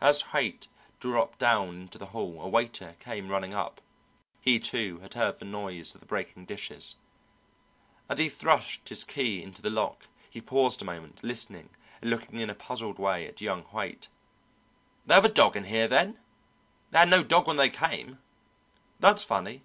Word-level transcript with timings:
As 0.00 0.22
Haight 0.32 0.66
dropped 0.98 1.38
down 1.38 1.82
into 1.82 1.96
the 1.96 2.06
hall 2.06 2.40
a 2.42 2.48
waiter 2.48 2.96
came 2.98 3.28
running 3.28 3.54
up; 3.54 3.80
he, 4.40 4.58
too, 4.58 4.98
had 4.98 5.14
heard 5.14 5.38
the 5.38 5.44
noise 5.44 5.94
of 5.94 6.00
the 6.00 6.08
breaking 6.08 6.44
dishes. 6.44 6.96
As 8.08 8.18
he 8.18 8.28
thrust 8.28 8.88
his 8.88 9.04
key 9.04 9.40
into 9.40 9.62
the 9.62 9.70
lock 9.70 10.08
he 10.28 10.40
paused 10.40 10.82
a 10.82 10.84
moment, 10.84 11.22
listening 11.22 11.70
and 12.02 12.10
looking 12.10 12.40
in 12.40 12.50
a 12.50 12.54
puzzled 12.56 12.98
way 12.98 13.28
at 13.28 13.40
young 13.40 13.64
Haight. 13.66 14.08
"They 15.06 15.14
have 15.14 15.24
a 15.24 15.28
dog 15.28 15.54
in 15.56 15.62
here, 15.66 15.86
then? 15.86 16.18
They 16.90 16.98
had 16.98 17.08
no 17.08 17.22
dog 17.22 17.46
when 17.46 17.56
they 17.56 17.70
came. 17.70 18.18
That's 18.98 19.22
funny!" 19.22 19.62